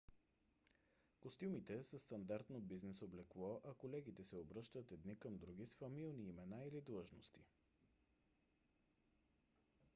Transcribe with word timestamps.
костюмите 1.23 1.83
са 1.83 1.99
стандартно 1.99 2.59
бизнес 2.61 3.01
облекло 3.01 3.61
а 3.65 3.73
колегите 3.73 4.23
се 4.23 4.37
обръщат 4.37 4.91
едни 4.91 5.15
към 5.15 5.37
други 5.37 5.65
с 5.67 5.75
фамилни 5.75 6.27
имена 6.27 6.63
или 6.65 6.81
длъжности 6.81 7.43